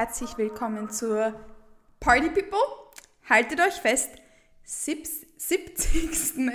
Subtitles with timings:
[0.00, 1.34] Herzlich willkommen zur
[2.00, 2.58] Party People.
[3.28, 4.10] Haltet euch fest,
[4.72, 5.26] 70.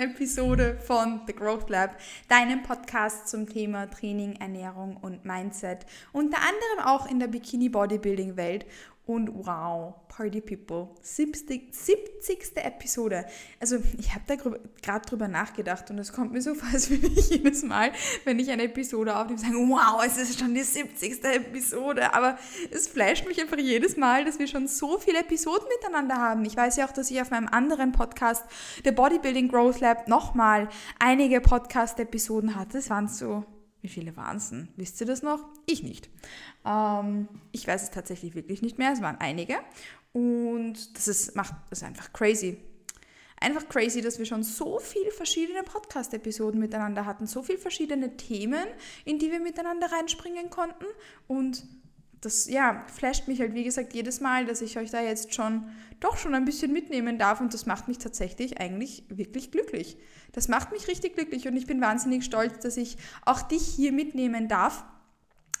[0.00, 1.98] Episode von The Growth Lab,
[2.28, 5.84] deinem Podcast zum Thema Training, Ernährung und Mindset.
[6.12, 8.64] Unter anderem auch in der Bikini Bodybuilding Welt.
[9.06, 12.56] Und wow, Party People, 70, 70.
[12.56, 13.24] Episode.
[13.60, 17.06] Also ich habe da gerade drüber nachgedacht und es kommt mir so vor, als würde
[17.06, 17.92] ich jedes Mal,
[18.24, 21.22] wenn ich eine Episode aufnehme, sagen, wow, es ist schon die 70.
[21.24, 22.12] Episode.
[22.14, 22.36] Aber
[22.72, 26.44] es flasht mich einfach jedes Mal, dass wir schon so viele Episoden miteinander haben.
[26.44, 28.44] Ich weiß ja auch, dass ich auf meinem anderen Podcast,
[28.84, 30.68] der Bodybuilding Growth Lab, nochmal
[30.98, 32.78] einige Podcast-Episoden hatte.
[32.78, 33.44] Es waren so
[33.86, 34.68] wie viele waren es denn?
[34.74, 35.44] Wisst ihr das noch?
[35.64, 36.10] Ich nicht.
[36.64, 38.92] Ähm, ich weiß es tatsächlich wirklich nicht mehr.
[38.92, 39.54] Es waren einige.
[40.12, 42.58] Und das ist, macht ist einfach crazy.
[43.40, 48.66] Einfach crazy, dass wir schon so viele verschiedene Podcast-Episoden miteinander hatten, so viele verschiedene Themen,
[49.04, 50.86] in die wir miteinander reinspringen konnten.
[51.28, 51.64] Und
[52.22, 55.70] das, ja, flasht mich halt, wie gesagt, jedes Mal, dass ich euch da jetzt schon,
[56.00, 59.96] doch schon ein bisschen mitnehmen darf und das macht mich tatsächlich eigentlich wirklich glücklich.
[60.32, 63.92] Das macht mich richtig glücklich und ich bin wahnsinnig stolz, dass ich auch dich hier
[63.92, 64.84] mitnehmen darf.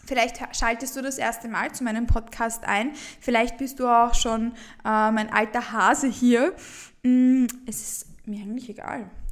[0.06, 2.92] Vielleicht schaltest du das erste Mal zu meinem Podcast ein.
[3.20, 4.52] Vielleicht bist du auch schon
[4.84, 6.54] äh, mein alter Hase hier.
[7.02, 9.25] Mm, es ist mir eigentlich egal ähm,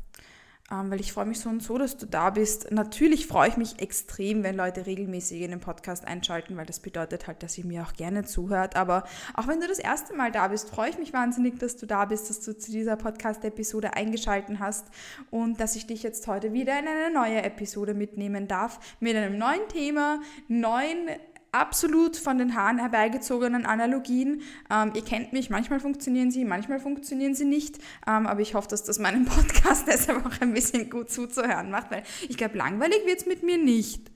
[0.70, 2.70] weil ich freue mich so und so, dass du da bist.
[2.72, 7.26] Natürlich freue ich mich extrem, wenn Leute regelmäßig in den Podcast einschalten, weil das bedeutet
[7.26, 8.74] halt, dass ihr mir auch gerne zuhört.
[8.74, 9.04] Aber
[9.34, 12.06] auch wenn du das erste Mal da bist, freue ich mich wahnsinnig, dass du da
[12.06, 14.86] bist, dass du zu dieser Podcast-Episode eingeschalten hast
[15.30, 19.38] und dass ich dich jetzt heute wieder in eine neue Episode mitnehmen darf mit einem
[19.38, 21.08] neuen Thema, neuen
[21.54, 24.42] absolut von den Haaren herbeigezogenen Analogien.
[24.70, 27.78] Ähm, ihr kennt mich, manchmal funktionieren sie, manchmal funktionieren sie nicht.
[28.06, 31.90] Ähm, aber ich hoffe, dass das meinem Podcast deshalb auch ein bisschen gut zuzuhören macht,
[31.90, 34.10] weil ich glaube, langweilig wird es mit mir nicht.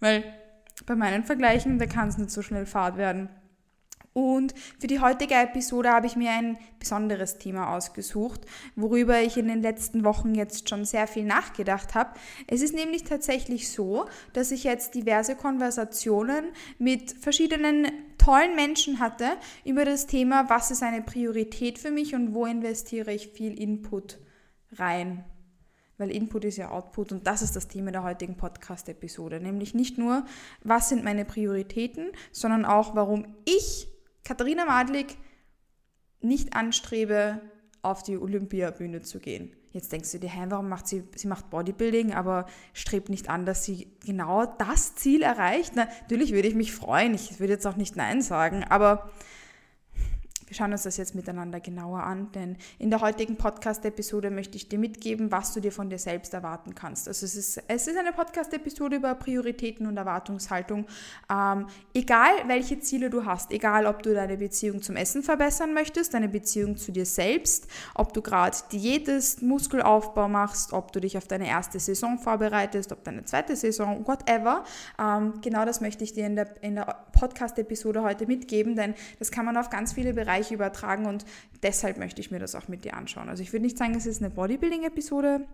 [0.00, 0.24] Weil
[0.86, 3.28] bei meinen Vergleichen, da kann es nicht so schnell fad werden.
[4.12, 8.40] Und für die heutige Episode habe ich mir ein besonderes Thema ausgesucht,
[8.74, 12.10] worüber ich in den letzten Wochen jetzt schon sehr viel nachgedacht habe.
[12.46, 16.46] Es ist nämlich tatsächlich so, dass ich jetzt diverse Konversationen
[16.78, 17.86] mit verschiedenen
[18.18, 19.30] tollen Menschen hatte
[19.64, 24.18] über das Thema, was ist eine Priorität für mich und wo investiere ich viel Input
[24.72, 25.24] rein
[25.98, 29.98] weil Input ist ja Output und das ist das Thema der heutigen Podcast-Episode, nämlich nicht
[29.98, 30.24] nur,
[30.62, 33.88] was sind meine Prioritäten, sondern auch, warum ich
[34.28, 35.16] Katharina Madlik
[36.20, 37.40] nicht anstrebe,
[37.80, 39.56] auf die Olympiabühne zu gehen.
[39.72, 42.44] Jetzt denkst du dir, hä, warum macht sie, sie macht Bodybuilding, aber
[42.74, 45.72] strebt nicht an, dass sie genau das Ziel erreicht?
[45.76, 49.10] Na, natürlich würde ich mich freuen, ich würde jetzt auch nicht Nein sagen, aber
[50.48, 54.68] wir schauen uns das jetzt miteinander genauer an, denn in der heutigen Podcast-Episode möchte ich
[54.68, 57.06] dir mitgeben, was du dir von dir selbst erwarten kannst.
[57.06, 60.86] Also es ist, es ist eine Podcast-Episode über Prioritäten und Erwartungshaltung.
[61.30, 66.14] Ähm, egal, welche Ziele du hast, egal, ob du deine Beziehung zum Essen verbessern möchtest,
[66.14, 71.26] deine Beziehung zu dir selbst, ob du gerade Diätest, Muskelaufbau machst, ob du dich auf
[71.26, 74.64] deine erste Saison vorbereitest, ob deine zweite Saison, whatever.
[74.98, 79.30] Ähm, genau das möchte ich dir in der, in der Podcast-Episode heute mitgeben, denn das
[79.30, 81.24] kann man auf ganz viele Bereiche Bereich übertragen und
[81.62, 83.28] deshalb möchte ich mir das auch mit dir anschauen.
[83.28, 85.46] Also ich würde nicht sagen, es ist eine Bodybuilding-Episode,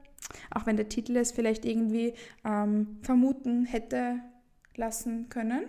[0.50, 2.14] auch wenn der Titel es vielleicht irgendwie
[2.44, 4.20] ähm, vermuten hätte
[4.76, 5.66] lassen können.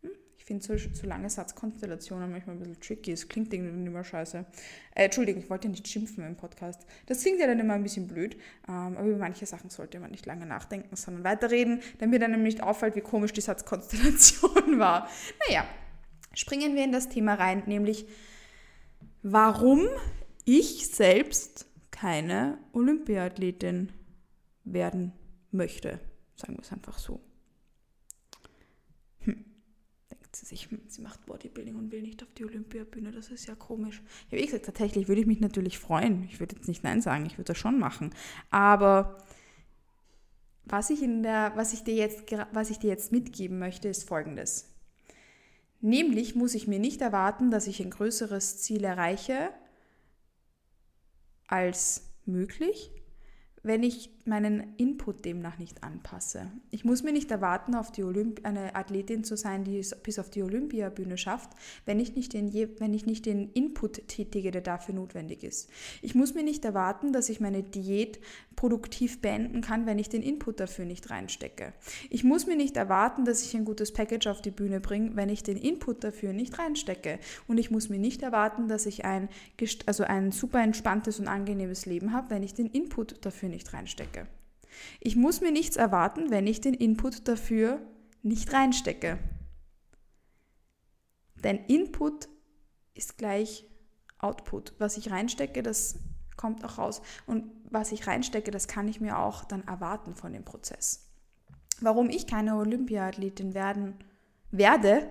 [0.00, 0.10] Hm?
[0.36, 3.12] Ich finde so, so lange Satzkonstellationen manchmal ein bisschen tricky.
[3.12, 4.44] Es klingt irgendwie immer scheiße.
[4.94, 6.84] Äh, Entschuldigung, ich wollte nicht schimpfen im Podcast.
[7.06, 8.36] Das klingt ja dann immer ein bisschen blöd.
[8.68, 12.62] Ähm, aber über manche Sachen sollte man nicht lange nachdenken, sondern weiterreden, damit einem nicht
[12.62, 15.08] auffällt, wie komisch die Satzkonstellation war.
[15.46, 15.64] Naja,
[16.34, 18.06] springen wir in das Thema rein, nämlich
[19.22, 19.86] warum
[20.44, 23.92] ich selbst keine Olympiathletin
[24.64, 25.12] werden
[25.50, 26.00] möchte.
[26.34, 27.20] Sagen wir es einfach so.
[29.20, 29.44] Hm.
[30.10, 33.46] Denkt sie sich, hm, sie macht Bodybuilding und will nicht auf die Olympiabühne, das ist
[33.46, 34.02] ja komisch.
[34.30, 36.24] Ja, wie gesagt, tatsächlich würde ich mich natürlich freuen.
[36.24, 38.10] Ich würde jetzt nicht Nein sagen, ich würde das schon machen.
[38.50, 39.18] Aber
[40.64, 44.08] was ich, in der, was, ich dir jetzt, was ich dir jetzt mitgeben möchte, ist
[44.08, 44.71] folgendes.
[45.82, 49.50] Nämlich muss ich mir nicht erwarten, dass ich ein größeres Ziel erreiche
[51.48, 53.01] als möglich,
[53.62, 56.50] wenn ich meinen Input demnach nicht anpasse.
[56.70, 60.18] Ich muss mir nicht erwarten, auf die Olymp eine Athletin zu sein, die es bis
[60.18, 61.50] auf die Olympiabühne schafft,
[61.86, 65.70] wenn ich, nicht den, wenn ich nicht den Input tätige, der dafür notwendig ist.
[66.02, 68.20] Ich muss mir nicht erwarten, dass ich meine Diät
[68.56, 71.72] produktiv beenden kann, wenn ich den Input dafür nicht reinstecke.
[72.10, 75.28] Ich muss mir nicht erwarten, dass ich ein gutes Package auf die Bühne bringe, wenn
[75.28, 77.18] ich den Input dafür nicht reinstecke.
[77.48, 79.28] Und ich muss mir nicht erwarten, dass ich ein,
[79.86, 84.26] also ein super entspanntes und angenehmes Leben habe, wenn ich den Input dafür nicht reinstecke.
[85.00, 87.80] Ich muss mir nichts erwarten, wenn ich den Input dafür
[88.22, 89.18] nicht reinstecke.
[91.44, 92.28] Denn Input
[92.94, 93.66] ist gleich
[94.18, 94.74] Output.
[94.78, 95.98] Was ich reinstecke, das
[96.36, 97.02] kommt auch raus.
[97.26, 101.08] Und was ich reinstecke, das kann ich mir auch dann erwarten von dem Prozess.
[101.80, 103.94] Warum ich keine Olympiathletin werden
[104.50, 105.10] werde,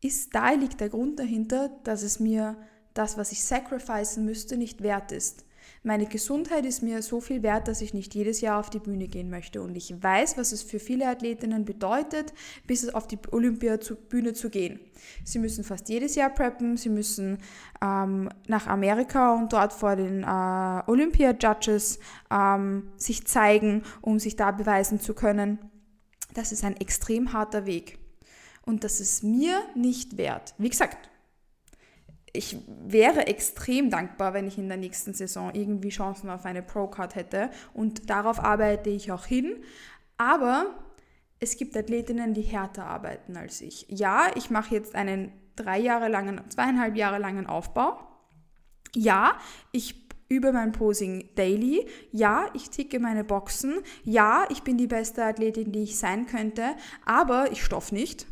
[0.00, 2.56] ist, da liegt der Grund dahinter, dass es mir
[2.94, 5.44] das, was ich sacrificen müsste, nicht wert ist.
[5.86, 9.06] Meine Gesundheit ist mir so viel wert, dass ich nicht jedes Jahr auf die Bühne
[9.06, 9.60] gehen möchte.
[9.60, 12.32] Und ich weiß, was es für viele Athletinnen bedeutet,
[12.66, 14.80] bis auf die Olympiabühne zu gehen.
[15.24, 17.36] Sie müssen fast jedes Jahr preppen, sie müssen
[17.82, 21.98] ähm, nach Amerika und dort vor den äh, Olympia-Judges
[22.30, 25.58] ähm, sich zeigen, um sich da beweisen zu können.
[26.32, 27.98] Das ist ein extrem harter Weg.
[28.62, 30.54] Und das ist mir nicht wert.
[30.56, 31.10] Wie gesagt,
[32.34, 37.14] ich wäre extrem dankbar, wenn ich in der nächsten Saison irgendwie Chancen auf eine Pro-Card
[37.14, 39.62] hätte und darauf arbeite ich auch hin.
[40.18, 40.74] Aber
[41.38, 43.86] es gibt Athletinnen, die härter arbeiten als ich.
[43.88, 47.98] Ja, ich mache jetzt einen drei Jahre langen, zweieinhalb Jahre langen Aufbau.
[48.96, 49.38] Ja,
[49.70, 51.86] ich übe mein Posing daily.
[52.10, 53.80] Ja, ich ticke meine Boxen.
[54.02, 56.74] Ja, ich bin die beste Athletin, die ich sein könnte.
[57.04, 58.26] Aber ich stoff nicht.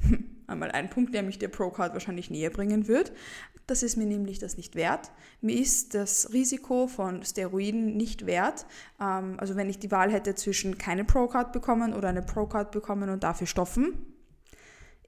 [0.46, 3.12] Einmal ein Punkt, der mich der Pro-Card wahrscheinlich näher bringen wird.
[3.66, 5.10] Das ist mir nämlich das nicht wert.
[5.40, 8.66] Mir ist das Risiko von Steroiden nicht wert.
[9.00, 13.08] Ähm, also wenn ich die Wahl hätte zwischen keine Pro-Card bekommen oder eine Pro-Card bekommen
[13.08, 14.12] und dafür stoffen,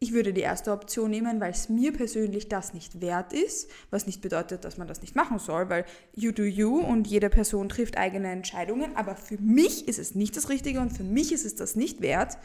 [0.00, 4.06] ich würde die erste Option nehmen, weil es mir persönlich das nicht wert ist, was
[4.06, 7.68] nicht bedeutet, dass man das nicht machen soll, weil you do you und jede Person
[7.68, 11.46] trifft eigene Entscheidungen, aber für mich ist es nicht das Richtige und für mich ist
[11.46, 12.36] es das nicht wert.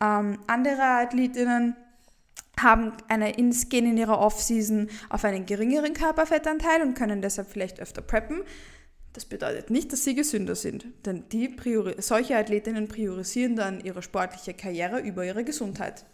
[0.00, 1.76] Ähm, andere Athletinnen
[2.62, 8.02] haben eine gehen in ihrer Off-Season auf einen geringeren Körperfettanteil und können deshalb vielleicht öfter
[8.02, 8.42] preppen.
[9.12, 11.56] Das bedeutet nicht, dass sie gesünder sind, denn die
[11.98, 16.04] solche Athletinnen priorisieren dann ihre sportliche Karriere über ihre Gesundheit.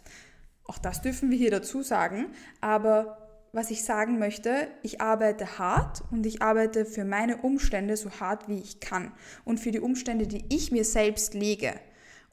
[0.63, 2.27] Auch das dürfen wir hier dazu sagen,
[2.59, 8.11] aber was ich sagen möchte, ich arbeite hart und ich arbeite für meine Umstände so
[8.19, 9.11] hart wie ich kann
[9.45, 11.73] und für die Umstände, die ich mir selbst lege.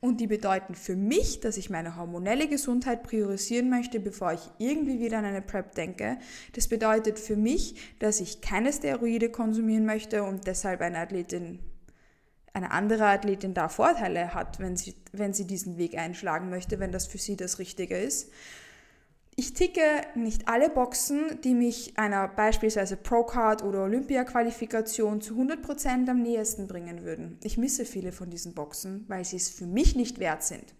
[0.04, 5.00] Und die bedeuten für mich, dass ich meine hormonelle Gesundheit priorisieren möchte, bevor ich irgendwie
[5.00, 6.18] wieder an eine PrEP denke.
[6.52, 11.58] Das bedeutet für mich, dass ich keine Steroide konsumieren möchte und deshalb eine Athletin,
[12.52, 16.92] eine andere Athletin da Vorteile hat, wenn sie, wenn sie diesen Weg einschlagen möchte, wenn
[16.92, 18.30] das für sie das Richtige ist.
[19.36, 19.80] Ich ticke
[20.14, 27.02] nicht alle Boxen, die mich einer beispielsweise Pro-Card oder Olympia-Qualifikation zu 100% am nähesten bringen
[27.02, 27.38] würden.
[27.42, 30.74] Ich misse viele von diesen Boxen, weil sie es für mich nicht wert sind.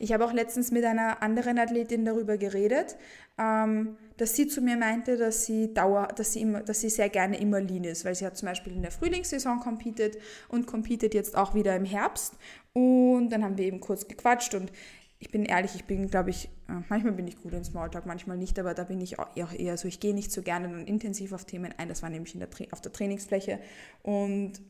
[0.00, 2.96] Ich habe auch letztens mit einer anderen Athletin darüber geredet,
[3.38, 7.08] ähm, dass sie zu mir meinte, dass sie, Dauer, dass, sie immer, dass sie sehr
[7.08, 11.14] gerne immer lean ist, weil sie hat zum Beispiel in der Frühlingssaison competed und competet
[11.14, 12.34] jetzt auch wieder im Herbst.
[12.72, 14.72] Und dann haben wir eben kurz gequatscht und
[15.20, 18.36] ich bin ehrlich, ich bin, glaube ich, äh, manchmal bin ich gut in Smalltalk, manchmal
[18.36, 21.32] nicht, aber da bin ich auch eher so, ich gehe nicht so gerne dann intensiv
[21.32, 21.88] auf Themen ein.
[21.88, 23.58] Das war nämlich in der, auf der Trainingsfläche
[24.02, 24.60] und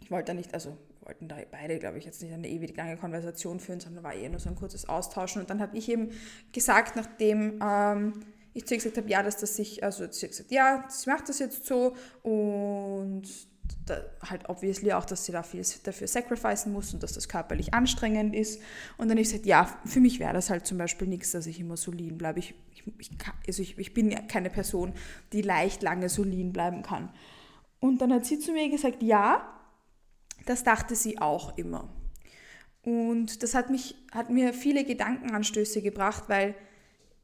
[0.00, 2.96] ich wollte da nicht, also wollten da beide, glaube ich, jetzt nicht eine ewig lange
[2.96, 5.40] Konversation führen, sondern war eher nur so ein kurzes Austauschen.
[5.40, 6.10] Und dann habe ich eben
[6.52, 8.20] gesagt, nachdem ähm,
[8.54, 11.10] ich zu ihr gesagt habe, ja, dass das sich, also sie hat gesagt, ja, sie
[11.10, 13.22] macht das jetzt so und
[13.92, 17.74] da, halt obviously auch, dass sie da viel dafür sacrificen muss und dass das körperlich
[17.74, 18.60] anstrengend ist.
[18.96, 21.46] Und dann habe ich gesagt, ja, für mich wäre das halt zum Beispiel nichts, dass
[21.46, 22.38] ich immer so lean bleibe.
[22.38, 23.10] Ich, ich, ich,
[23.46, 24.92] also ich, ich bin ja keine Person,
[25.32, 27.10] die leicht lange so lean bleiben kann.
[27.80, 29.46] Und dann hat sie zu mir gesagt, ja,
[30.46, 31.88] das dachte sie auch immer.
[32.82, 36.54] Und das hat, mich, hat mir viele Gedankenanstöße gebracht, weil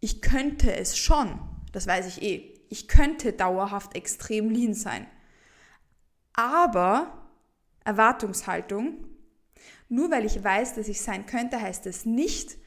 [0.00, 1.38] ich könnte es schon,
[1.72, 5.06] das weiß ich eh, ich könnte dauerhaft extrem lean sein.
[6.38, 7.26] Aber
[7.84, 9.08] Erwartungshaltung,
[9.88, 12.58] nur weil ich weiß, dass ich sein könnte, heißt es nicht,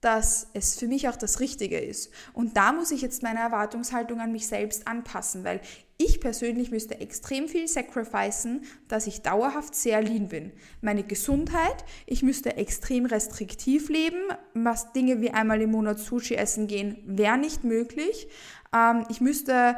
[0.00, 2.12] dass es für mich auch das Richtige ist.
[2.32, 5.60] Und da muss ich jetzt meine Erwartungshaltung an mich selbst anpassen, weil
[5.96, 10.52] ich persönlich müsste extrem viel sacrificen, dass ich dauerhaft sehr lean bin.
[10.80, 14.20] Meine Gesundheit, ich müsste extrem restriktiv leben,
[14.54, 18.28] was Dinge wie einmal im Monat Sushi essen gehen, wäre nicht möglich.
[18.72, 19.74] Ähm, ich müsste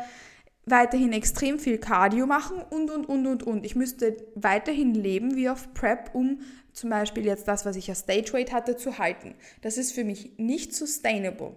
[0.71, 3.65] weiterhin extrem viel Cardio machen und, und, und, und, und.
[3.67, 6.41] Ich müsste weiterhin leben wie auf Prep, um
[6.73, 9.35] zum Beispiel jetzt das, was ich als Stage Weight hatte, zu halten.
[9.61, 11.57] Das ist für mich nicht sustainable.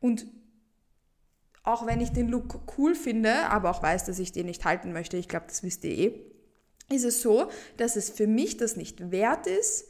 [0.00, 0.26] Und
[1.64, 4.92] auch wenn ich den Look cool finde, aber auch weiß, dass ich den nicht halten
[4.92, 6.32] möchte, ich glaube, das wisst ihr eh,
[6.90, 9.88] ist es so, dass es für mich das nicht wert ist,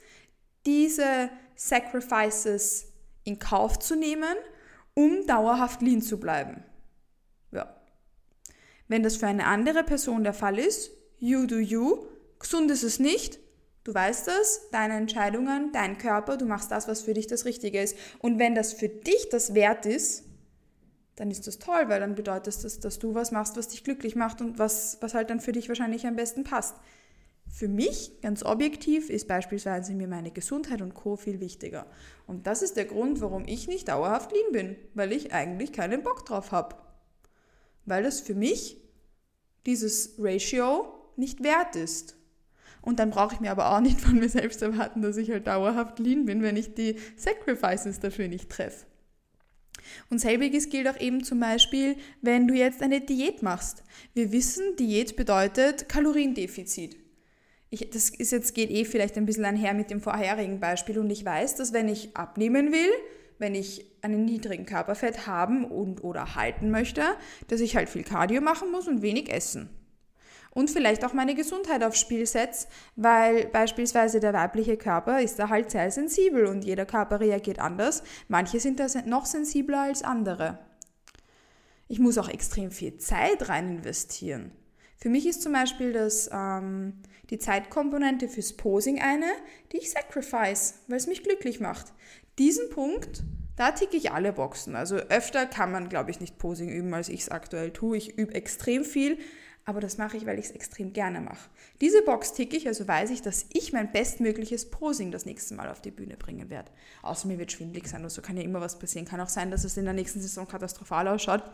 [0.67, 2.93] diese Sacrifices
[3.25, 4.37] in Kauf zu nehmen,
[4.95, 6.63] um dauerhaft lean zu bleiben.
[7.51, 7.82] Ja.
[8.93, 12.05] Wenn das für eine andere Person der Fall ist, you do you,
[12.39, 13.39] gesund ist es nicht,
[13.85, 17.81] du weißt das, deine Entscheidungen, dein Körper, du machst das, was für dich das Richtige
[17.81, 17.97] ist.
[18.19, 20.25] Und wenn das für dich das wert ist,
[21.17, 24.15] dann ist das toll, weil dann bedeutet das, dass du was machst, was dich glücklich
[24.15, 26.77] macht und was, was halt dann für dich wahrscheinlich am besten passt.
[27.49, 31.17] Für mich, ganz objektiv, ist beispielsweise mir meine Gesundheit und Co.
[31.17, 31.87] viel wichtiger.
[32.27, 36.03] Und das ist der Grund, warum ich nicht dauerhaft lean bin, weil ich eigentlich keinen
[36.03, 36.77] Bock drauf habe.
[37.87, 38.82] Weil das für mich
[39.67, 42.17] dieses Ratio nicht wert ist.
[42.81, 45.47] Und dann brauche ich mir aber auch nicht von mir selbst erwarten, dass ich halt
[45.47, 48.87] dauerhaft lean bin, wenn ich die Sacrifices dafür nicht treffe.
[50.11, 53.83] Und selbiges gilt auch eben zum Beispiel, wenn du jetzt eine Diät machst.
[54.15, 56.97] Wir wissen, Diät bedeutet Kaloriendefizit.
[57.71, 61.11] Ich, das ist jetzt, geht eh vielleicht ein bisschen einher mit dem vorherigen Beispiel und
[61.11, 62.91] ich weiß, dass wenn ich abnehmen will,
[63.39, 67.03] wenn ich einen niedrigen Körperfett haben und oder halten möchte,
[67.49, 69.71] dass ich halt viel Cardio machen muss und wenig essen
[70.55, 75.49] und vielleicht auch meine Gesundheit aufs Spiel setze, weil beispielsweise der weibliche Körper ist da
[75.49, 78.03] halt sehr sensibel und jeder Körper reagiert anders.
[78.29, 80.59] Manche sind da noch sensibler als andere.
[81.89, 84.53] Ich muss auch extrem viel Zeit rein investieren.
[84.97, 86.95] Für mich ist zum Beispiel das, ähm,
[87.31, 89.27] die Zeitkomponente fürs Posing eine,
[89.73, 91.93] die ich sacrifice, weil es mich glücklich macht.
[92.39, 93.23] Diesen Punkt,
[93.57, 94.75] da ticke ich alle Boxen.
[94.75, 97.97] Also öfter kann man, glaube ich, nicht Posing üben, als ich es aktuell tue.
[97.97, 99.19] Ich übe extrem viel,
[99.65, 101.51] aber das mache ich, weil ich es extrem gerne mache.
[101.81, 105.69] Diese Box ticke ich, also weiß ich, dass ich mein bestmögliches Posing das nächste Mal
[105.69, 106.73] auf die Bühne bringen werde.
[107.03, 109.07] Außer mir wird schwindlig sein, also kann ja immer was passieren.
[109.07, 111.45] Kann auch sein, dass es in der nächsten Saison katastrophal ausschaut,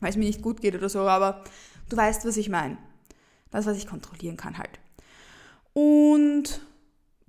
[0.00, 1.44] weil es mir nicht gut geht oder so, aber
[1.88, 2.76] du weißt, was ich meine.
[3.50, 4.78] Das, was ich kontrollieren kann halt.
[5.72, 6.60] Und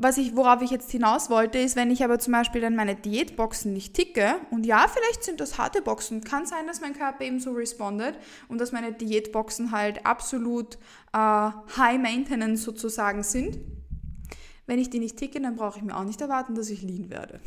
[0.01, 2.95] was ich, worauf ich jetzt hinaus wollte, ist, wenn ich aber zum Beispiel dann meine
[2.95, 7.25] Diätboxen nicht ticke, und ja, vielleicht sind das harte Boxen, kann sein, dass mein Körper
[7.25, 10.75] eben so respondet und dass meine Diätboxen halt absolut
[11.11, 13.59] äh, high maintenance sozusagen sind.
[14.67, 17.09] Wenn ich die nicht ticke, dann brauche ich mir auch nicht erwarten, dass ich lean
[17.09, 17.41] werde.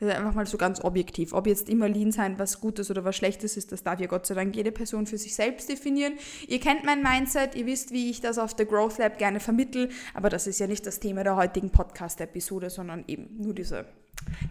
[0.00, 1.32] Das ist einfach mal so ganz objektiv.
[1.32, 4.26] Ob jetzt immer Lean sein was Gutes oder was Schlechtes ist, das darf ja Gott
[4.26, 6.14] sei Dank jede Person für sich selbst definieren.
[6.48, 9.90] Ihr kennt mein Mindset, ihr wisst, wie ich das auf der Growth Lab gerne vermittel,
[10.12, 13.86] aber das ist ja nicht das Thema der heutigen Podcast-Episode, sondern eben nur diese,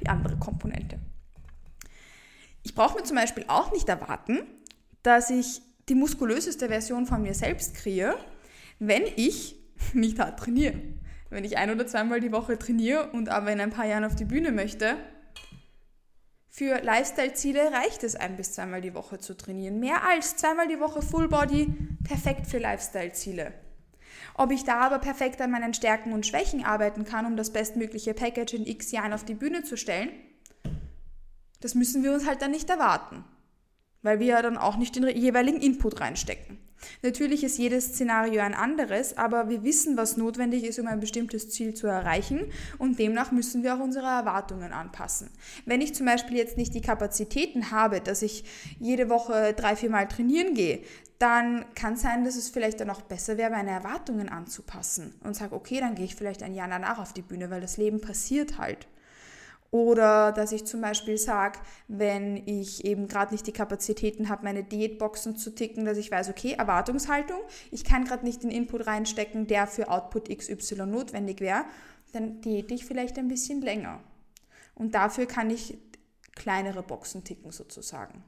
[0.02, 0.98] die andere Komponente.
[2.64, 4.40] Ich brauche mir zum Beispiel auch nicht erwarten,
[5.04, 8.16] dass ich die muskulöseste Version von mir selbst kreiere,
[8.80, 9.58] wenn ich
[9.94, 10.76] nicht hart trainiere.
[11.30, 14.16] Wenn ich ein oder zweimal die Woche trainiere und aber in ein paar Jahren auf
[14.16, 14.96] die Bühne möchte,
[16.56, 19.80] für Lifestyle-Ziele reicht es ein bis zweimal die Woche zu trainieren.
[19.80, 23.52] Mehr als zweimal die Woche Full Body, perfekt für Lifestyle-Ziele.
[24.36, 28.14] Ob ich da aber perfekt an meinen Stärken und Schwächen arbeiten kann, um das bestmögliche
[28.14, 30.12] Package in x Jahren auf die Bühne zu stellen,
[31.60, 33.24] das müssen wir uns halt dann nicht erwarten,
[34.04, 36.60] weil wir ja dann auch nicht den jeweiligen Input reinstecken.
[37.02, 41.50] Natürlich ist jedes Szenario ein anderes, aber wir wissen, was notwendig ist, um ein bestimmtes
[41.50, 45.30] Ziel zu erreichen und demnach müssen wir auch unsere Erwartungen anpassen.
[45.66, 48.44] Wenn ich zum Beispiel jetzt nicht die Kapazitäten habe, dass ich
[48.80, 50.82] jede Woche drei, vier Mal trainieren gehe,
[51.20, 55.56] dann kann sein, dass es vielleicht dann auch besser wäre, meine Erwartungen anzupassen und sage,
[55.56, 58.58] okay, dann gehe ich vielleicht ein Jahr danach auf die Bühne, weil das Leben passiert
[58.58, 58.88] halt.
[59.74, 64.64] Oder dass ich zum Beispiel sage, wenn ich eben gerade nicht die Kapazitäten habe, meine
[64.64, 67.40] Diätboxen zu ticken, dass ich weiß, okay, Erwartungshaltung,
[67.72, 71.66] ich kann gerade nicht den Input reinstecken, der für Output XY notwendig wäre,
[72.12, 74.00] dann diäte ich vielleicht ein bisschen länger.
[74.76, 75.76] Und dafür kann ich
[76.36, 78.24] kleinere Boxen ticken sozusagen.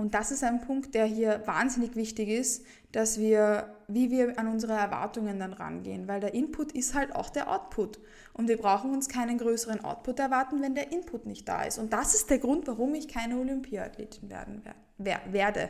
[0.00, 4.48] Und das ist ein Punkt, der hier wahnsinnig wichtig ist, dass wir, wie wir an
[4.48, 7.98] unsere Erwartungen dann rangehen, weil der Input ist halt auch der Output.
[8.32, 11.76] Und wir brauchen uns keinen größeren Output erwarten, wenn der Input nicht da ist.
[11.76, 14.62] Und das ist der Grund, warum ich keine Olympiathletin werden
[14.96, 15.68] werde.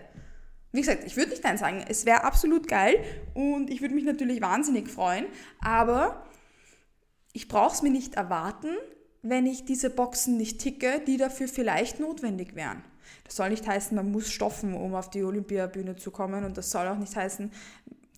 [0.70, 3.02] Wie gesagt, ich würde nicht nein sagen, es wäre absolut geil
[3.34, 5.26] und ich würde mich natürlich wahnsinnig freuen,
[5.58, 6.24] aber
[7.32, 8.76] ich brauche es mir nicht erwarten,
[9.22, 12.84] wenn ich diese Boxen nicht ticke, die dafür vielleicht notwendig wären.
[13.24, 16.44] Das soll nicht heißen, man muss stoffen, um auf die Olympiabühne zu kommen.
[16.44, 17.50] Und das soll auch nicht heißen,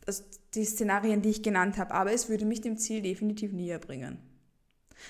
[0.07, 0.25] dass
[0.55, 1.93] die Szenarien, die ich genannt habe.
[1.93, 4.19] Aber es würde mich dem Ziel definitiv näher bringen.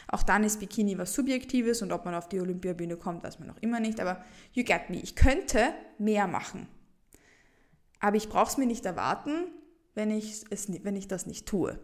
[0.09, 3.49] Auch dann ist Bikini was Subjektives und ob man auf die Olympiabühne kommt, weiß man
[3.49, 4.01] noch immer nicht.
[4.01, 4.97] Aber you get me.
[4.97, 6.67] Ich könnte mehr machen.
[8.01, 9.45] Aber ich brauche es mir nicht erwarten,
[9.95, 11.79] wenn ich, es, wenn ich das nicht tue.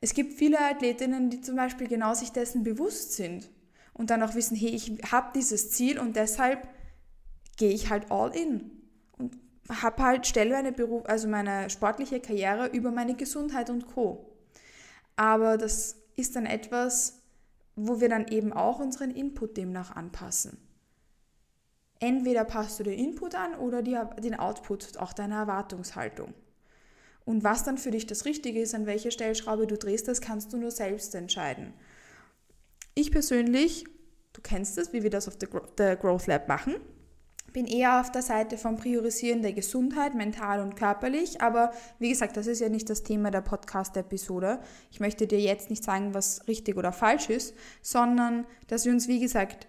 [0.00, 3.50] Es gibt viele Athletinnen, die zum Beispiel genau sich dessen bewusst sind
[3.98, 6.66] und dann auch wissen, hey, ich habe dieses Ziel und deshalb
[7.58, 8.70] gehe ich halt all in
[9.18, 9.36] und
[9.68, 14.34] habe halt stelle meine Beruf, also meine sportliche Karriere über meine Gesundheit und Co.
[15.16, 17.20] Aber das ist dann etwas,
[17.76, 20.56] wo wir dann eben auch unseren Input demnach anpassen.
[22.00, 26.34] Entweder passt du den Input an oder die, den Output, auch deine Erwartungshaltung.
[27.24, 30.52] Und was dann für dich das Richtige ist, an welcher Stellschraube du drehst, das kannst
[30.52, 31.74] du nur selbst entscheiden.
[33.00, 33.84] Ich persönlich,
[34.32, 36.74] du kennst es, wie wir das auf der Growth Lab machen,
[37.52, 41.40] bin eher auf der Seite vom Priorisieren der Gesundheit, mental und körperlich.
[41.40, 44.58] Aber wie gesagt, das ist ja nicht das Thema der Podcast-Episode.
[44.90, 49.06] Ich möchte dir jetzt nicht sagen, was richtig oder falsch ist, sondern dass wir uns,
[49.06, 49.68] wie gesagt,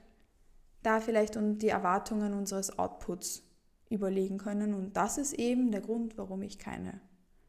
[0.82, 3.44] da vielleicht die Erwartungen unseres Outputs
[3.92, 4.74] überlegen können.
[4.74, 7.00] Und das ist eben der Grund, warum ich keine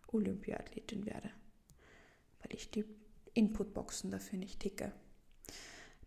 [0.09, 1.31] Olympiathletin werde,
[2.43, 2.85] weil ich die
[3.33, 4.93] Inputboxen dafür nicht ticke.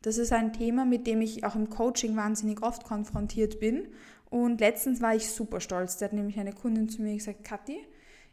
[0.04, 3.88] Das ist ein Thema, mit dem ich auch im Coaching wahnsinnig oft konfrontiert bin.
[4.30, 5.98] Und letztens war ich super stolz.
[5.98, 7.80] Da hat nämlich eine Kundin zu mir gesagt, Kathi,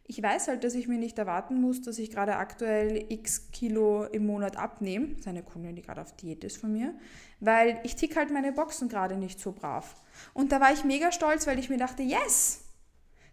[0.04, 4.04] ich weiß halt, dass ich mir nicht erwarten muss, dass ich gerade aktuell x Kilo
[4.06, 5.10] im Monat abnehme.
[5.10, 6.92] Das ist eine Kundin, die gerade auf Diät ist von mir.
[7.38, 9.94] Weil ich tick halt meine Boxen gerade nicht so brav.
[10.34, 12.64] Und da war ich mega stolz, weil ich mir dachte, yes,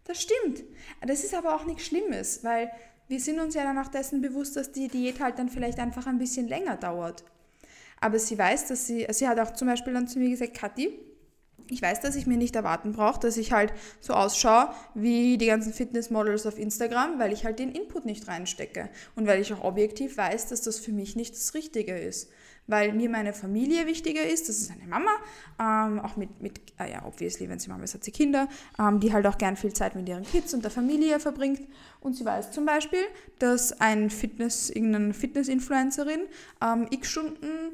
[0.03, 0.63] das stimmt.
[1.01, 2.70] Das ist aber auch nichts Schlimmes, weil
[3.08, 6.06] wir sind uns ja dann auch dessen bewusst, dass die Diät halt dann vielleicht einfach
[6.06, 7.24] ein bisschen länger dauert.
[8.00, 10.92] Aber sie weiß, dass sie, sie hat auch zum Beispiel dann zu mir gesagt, Kathi,
[11.70, 15.48] ich weiß, dass ich mir nicht erwarten brauche, dass ich halt so ausschaue wie die
[15.48, 19.63] ganzen Fitnessmodels auf Instagram, weil ich halt den Input nicht reinstecke und weil ich auch
[19.63, 22.30] objektiv weiß, dass das für mich nicht das Richtige ist
[22.68, 24.50] weil mir meine Familie wichtiger ist.
[24.50, 25.12] Das ist eine Mama,
[25.60, 29.00] ähm, auch mit, mit äh, ja, obviously, wenn sie Mama ist, hat sie Kinder, ähm,
[29.00, 31.62] die halt auch gern viel Zeit mit ihren Kids und der Familie verbringt.
[32.01, 33.04] Und sie weiß zum Beispiel,
[33.39, 36.22] dass ein Fitness, irgendeine Fitness-Influencerin
[36.62, 37.72] ähm, x Stunden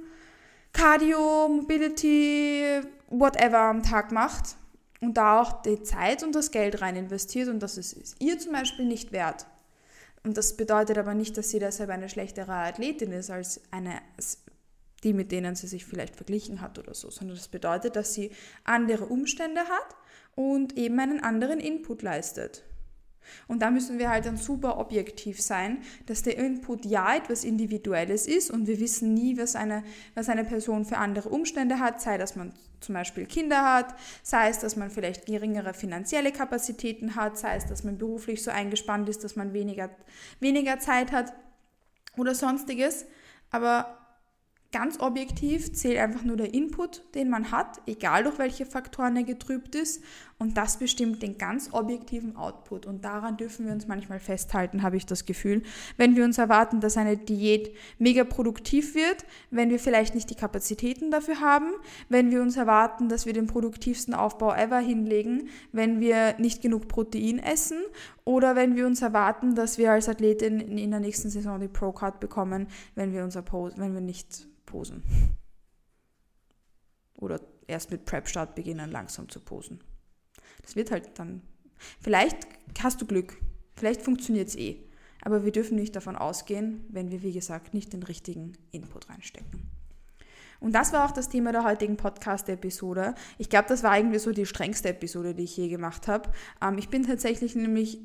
[0.73, 4.55] Cardio, Mobility, whatever am Tag macht
[5.01, 8.51] und da auch die Zeit und das Geld rein investiert und das ist ihr zum
[8.51, 9.45] Beispiel nicht wert.
[10.23, 14.01] Und das bedeutet aber nicht, dass sie deshalb eine schlechtere Athletin ist als eine
[15.03, 18.31] die, mit denen sie sich vielleicht verglichen hat oder so, sondern das bedeutet, dass sie
[18.63, 19.95] andere Umstände hat
[20.35, 22.63] und eben einen anderen Input leistet.
[23.47, 28.27] Und da müssen wir halt dann super objektiv sein, dass der Input ja etwas Individuelles
[28.27, 29.83] ist und wir wissen nie, was eine,
[30.15, 34.49] was eine Person für andere Umstände hat, sei dass man zum Beispiel Kinder hat, sei
[34.49, 39.09] es, dass man vielleicht geringere finanzielle Kapazitäten hat, sei es, dass man beruflich so eingespannt
[39.09, 39.89] ist, dass man weniger,
[40.39, 41.33] weniger Zeit hat
[42.17, 43.05] oder sonstiges.
[43.51, 44.02] Aber
[44.73, 49.23] Ganz objektiv zählt einfach nur der Input, den man hat, egal durch welche Faktoren er
[49.23, 50.03] getrübt ist.
[50.39, 52.87] Und das bestimmt den ganz objektiven Output.
[52.87, 55.61] Und daran dürfen wir uns manchmal festhalten, habe ich das Gefühl.
[55.95, 60.35] Wenn wir uns erwarten, dass eine Diät mega produktiv wird, wenn wir vielleicht nicht die
[60.35, 61.71] Kapazitäten dafür haben,
[62.09, 66.87] wenn wir uns erwarten, dass wir den produktivsten Aufbau ever hinlegen, wenn wir nicht genug
[66.87, 67.77] Protein essen
[68.25, 72.19] oder wenn wir uns erwarten, dass wir als Athletin in der nächsten Saison die Pro-Card
[72.19, 75.03] bekommen, wenn wir unser Pose, wenn wir nicht posen.
[77.15, 79.83] Oder erst mit Prep-Start beginnen, langsam zu posen.
[80.63, 81.41] Das wird halt dann.
[81.99, 82.47] Vielleicht
[82.81, 83.37] hast du Glück,
[83.75, 84.83] vielleicht funktioniert es eh.
[85.21, 89.69] Aber wir dürfen nicht davon ausgehen, wenn wir, wie gesagt, nicht den richtigen Input reinstecken.
[90.59, 93.13] Und das war auch das Thema der heutigen Podcast-Episode.
[93.37, 96.31] Ich glaube, das war irgendwie so die strengste Episode, die ich je gemacht habe.
[96.61, 97.99] Ähm, ich bin tatsächlich nämlich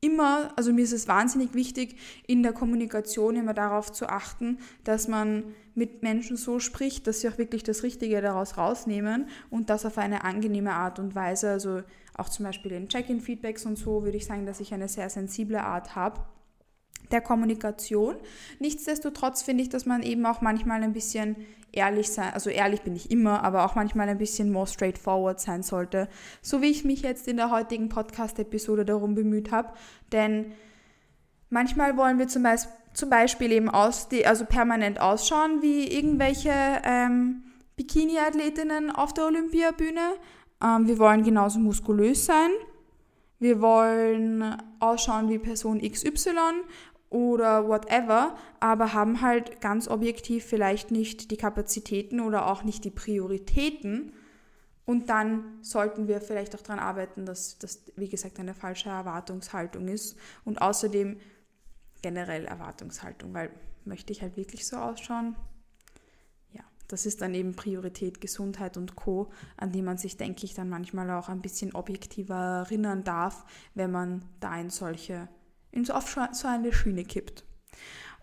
[0.00, 5.08] immer, also mir ist es wahnsinnig wichtig, in der Kommunikation immer darauf zu achten, dass
[5.08, 9.84] man mit Menschen so spricht, dass sie auch wirklich das Richtige daraus rausnehmen und das
[9.86, 11.50] auf eine angenehme Art und Weise.
[11.50, 11.82] Also
[12.14, 15.62] auch zum Beispiel in Check-in-Feedbacks und so würde ich sagen, dass ich eine sehr sensible
[15.62, 16.20] Art habe
[17.10, 18.16] der Kommunikation.
[18.58, 21.36] Nichtsdestotrotz finde ich, dass man eben auch manchmal ein bisschen
[21.72, 25.62] ehrlich sein, also ehrlich bin ich immer, aber auch manchmal ein bisschen more straightforward sein
[25.62, 26.08] sollte,
[26.42, 29.72] so wie ich mich jetzt in der heutigen Podcast-Episode darum bemüht habe.
[30.12, 30.52] Denn
[31.50, 36.52] manchmal wollen wir zum Beispiel, zum Beispiel eben aus, also permanent ausschauen wie irgendwelche
[36.84, 37.42] ähm,
[37.76, 40.14] Bikini-Athletinnen auf der Olympiabühne.
[40.62, 42.50] Ähm, wir wollen genauso muskulös sein.
[43.38, 46.64] Wir wollen ausschauen wie Person XY
[47.10, 52.90] oder whatever, aber haben halt ganz objektiv vielleicht nicht die Kapazitäten oder auch nicht die
[52.90, 54.12] Prioritäten.
[54.84, 59.86] Und dann sollten wir vielleicht auch daran arbeiten, dass das, wie gesagt, eine falsche Erwartungshaltung
[59.88, 60.16] ist.
[60.44, 61.18] Und außerdem
[62.02, 63.50] generell Erwartungshaltung, weil
[63.84, 65.36] möchte ich halt wirklich so ausschauen?
[66.52, 70.54] Ja, das ist dann eben Priorität Gesundheit und Co, an die man sich, denke ich,
[70.54, 73.44] dann manchmal auch ein bisschen objektiver erinnern darf,
[73.74, 75.28] wenn man da in solche,
[75.70, 77.44] in so auf so eine Schiene kippt.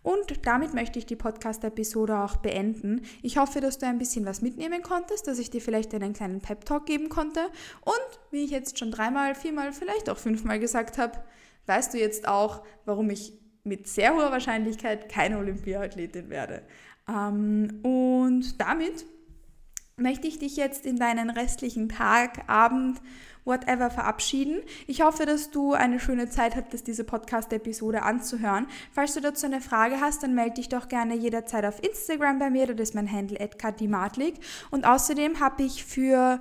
[0.06, 3.02] Und damit möchte ich die Podcast-Episode auch beenden.
[3.24, 6.42] Ich hoffe, dass du ein bisschen was mitnehmen konntest, dass ich dir vielleicht einen kleinen
[6.42, 7.40] Pep-Talk geben konnte.
[7.82, 11.24] Und wie ich jetzt schon dreimal, viermal, vielleicht auch fünfmal gesagt habe,
[11.66, 16.62] weißt du jetzt auch, warum ich mit sehr hoher Wahrscheinlichkeit keine Olympiaathletin werde.
[17.10, 19.08] Ähm, und damit
[19.98, 23.02] möchte ich dich jetzt in deinen restlichen Tag, Abend
[23.46, 24.62] whatever verabschieden.
[24.88, 28.68] Ich hoffe, dass du eine schöne Zeit hattest, diese Podcast-Episode anzuhören.
[28.92, 32.50] Falls du dazu eine Frage hast, dann melde dich doch gerne jederzeit auf Instagram bei
[32.50, 32.68] mir.
[32.68, 34.36] Das ist mein Handle @katimatlik.
[34.72, 36.40] Und außerdem habe ich für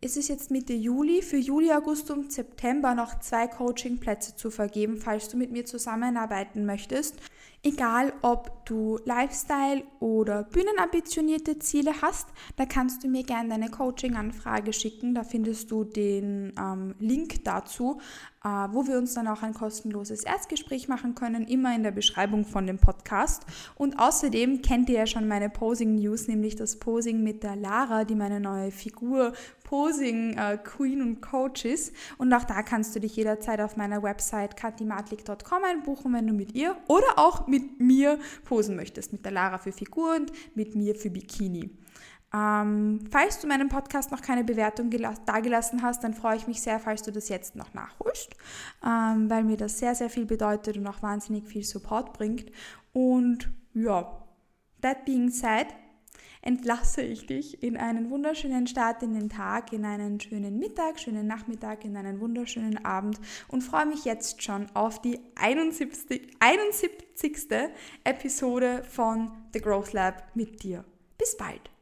[0.00, 4.96] ist es jetzt Mitte Juli, für Juli, August und September noch zwei Coaching-Plätze zu vergeben,
[4.96, 7.16] falls du mit mir zusammenarbeiten möchtest.
[7.62, 14.72] Egal, ob du Lifestyle oder bühnenambitionierte Ziele hast, da kannst du mir gerne deine Coaching-Anfrage
[14.72, 15.14] schicken.
[15.14, 18.00] Da findest du den ähm, Link dazu,
[18.42, 22.66] wo wir uns dann auch ein kostenloses Erstgespräch machen können, immer in der Beschreibung von
[22.66, 23.44] dem Podcast.
[23.74, 28.14] Und außerdem kennt ihr ja schon meine Posing-News, nämlich das Posing mit der Lara, die
[28.14, 29.32] meine neue Figur
[29.64, 31.92] Posing äh, Queen und Coach ist.
[32.16, 36.54] Und auch da kannst du dich jederzeit auf meiner Website katimatlik.com einbuchen, wenn du mit
[36.54, 39.12] ihr oder auch mit mir posen möchtest.
[39.12, 41.70] Mit der Lara für Figur und mit mir für Bikini.
[42.34, 46.78] Ähm, falls du meinen Podcast noch keine Bewertung dagelassen hast, dann freue ich mich sehr,
[46.78, 48.34] falls du das jetzt noch nachholst,
[48.84, 52.52] ähm, weil mir das sehr, sehr viel bedeutet und auch wahnsinnig viel Support bringt.
[52.92, 54.24] Und ja,
[54.82, 55.68] that being said,
[56.42, 61.26] entlasse ich dich in einen wunderschönen Start in den Tag, in einen schönen Mittag, schönen
[61.26, 66.36] Nachmittag, in einen wunderschönen Abend und freue mich jetzt schon auf die 71.
[66.40, 67.48] 71.
[68.04, 70.84] Episode von The Growth Lab mit dir.
[71.16, 71.77] Bis bald!